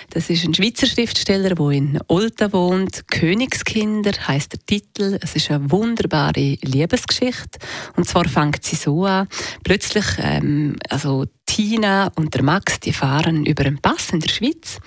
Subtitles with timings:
[0.09, 3.07] Das ist ein Schweizer Schriftsteller, der in Olten wohnt.
[3.07, 5.19] Königskinder heißt der Titel.
[5.21, 7.59] Es ist eine wunderbare Liebesgeschichte.
[7.95, 9.27] Und zwar fängt sie so an.
[9.63, 14.77] Plötzlich, ähm, also Tina und der Max, die fahren über einen Pass in der Schweiz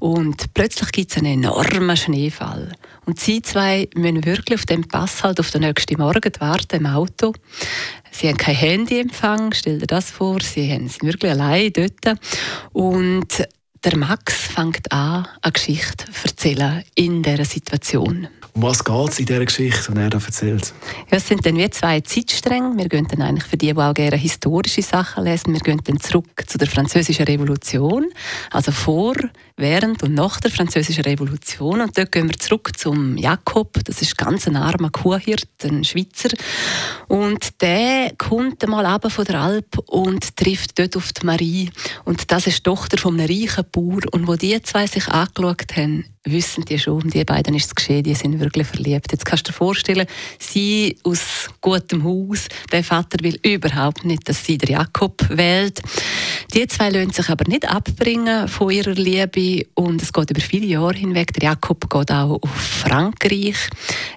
[0.00, 2.74] und plötzlich gibt es einen enormen Schneefall.
[3.06, 6.86] Und sie zwei müssen wirklich auf dem Pass halt auf den nächsten Morgen warten im
[6.88, 7.32] Auto.
[8.10, 10.42] Sie haben kein Handyempfang, stell dir das vor.
[10.42, 12.18] Sie sind wirklich allein dort.
[12.74, 13.48] Und
[13.84, 18.28] der Max fängt an, eine Geschichte zu erzählen in dieser Situation.
[18.52, 20.74] Um was geht es in dieser Geschichte, die er da erzählt?
[21.10, 22.76] Ja, es sind dann wie zwei Zeitstränge.
[22.76, 26.00] Wir gehen dann eigentlich für die, die auch gerne historische Sachen lesen, wir gehen dann
[26.00, 28.06] zurück zu der Französischen Revolution,
[28.50, 29.14] also vor,
[29.56, 31.80] während und nach der Französischen Revolution.
[31.80, 36.30] Und dort gehen wir zurück zum Jakob, das ist ganz ein armer Kuhhirt, ein Schweizer.
[37.06, 41.70] Und der kommt einmal ab von der Alp und trifft dort auf die Marie.
[42.04, 44.00] Und das ist die Tochter von einem reichen Bauer.
[44.12, 47.74] Und wo die zwei sich angeschaut haben, wissen die schon, um die beiden ist es
[47.74, 49.10] geschehen, die sind wirklich verliebt.
[49.10, 50.06] Jetzt kannst du dir vorstellen,
[50.38, 55.80] sie aus gutem Haus, der Vater will überhaupt nicht, dass sie der Jakob wählt.
[56.54, 60.66] Die zwei lassen sich aber nicht abbringen von ihrer Liebe und es geht über viele
[60.66, 61.32] Jahre hinweg.
[61.34, 63.56] Der Jakob geht auch auf Frankreich.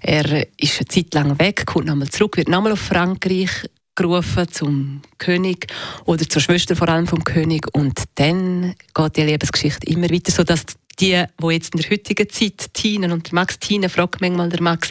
[0.02, 3.50] Er ist eine Zeit lang weg, kommt nochmal zurück, wird nochmal auf Frankreich
[3.96, 5.68] gerufen zum König
[6.06, 7.68] oder zur Schwester vor allem vom König.
[7.74, 10.66] Und dann geht die Lebensgeschichte immer weiter, so dass
[11.00, 14.90] die, die jetzt in der heutigen Zeit Tina und Max, Tina fragt manchmal der Max,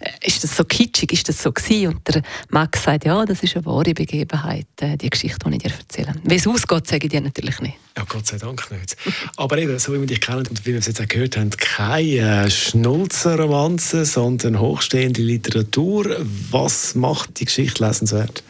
[0.00, 1.94] äh, ist das so kitschig, ist das so gewesen?
[1.94, 5.62] Und der Max sagt, ja, das ist eine wahre Begebenheit, äh, die Geschichte, die ich
[5.62, 6.14] dir erzähle.
[6.24, 7.76] Wie es ausgeht, sage ich dir natürlich nicht.
[7.96, 8.96] Ja, Gott sei Dank nicht.
[9.36, 11.50] Aber eben, so wie wir dich kennen und wie wir es jetzt auch gehört haben,
[11.50, 16.16] keine äh, Schnulzenromanze, sondern hochstehende Literatur.
[16.50, 18.44] Was macht die Geschichte lesenswert?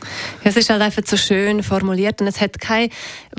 [0.44, 2.90] Ja, es ist halt einfach so schön formuliert und es hat kein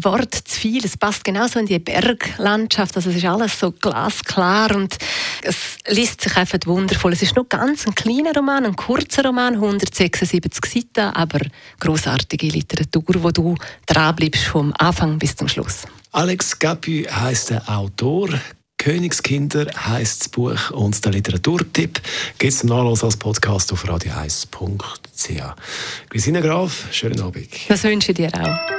[0.02, 0.84] Wort zu viel.
[0.84, 2.96] Es passt genauso in die Berglandschaft.
[2.96, 4.98] Also es ist alles so glasklar und
[5.44, 7.14] es liest sich einfach wundervoll.
[7.14, 11.40] Es ist nur ganz ein kleiner Roman, ein kurzer Roman, 176 Seiten, aber
[11.80, 13.56] großartige Literatur, wo du
[13.86, 15.84] dranbleibst vom Anfang bis zum Schluss.
[16.12, 18.30] Alex Gapu heißt der Autor.
[18.80, 22.02] Königskinder heißt das Buch und der Literaturtipp
[22.38, 25.42] gibt es zum Nachlass als Podcast auf radio1.ch.
[26.09, 27.50] Christina Graf, schönen Abend.
[27.68, 28.78] Das wünsche ich dir auch.